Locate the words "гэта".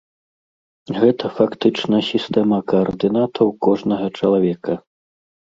1.01-1.25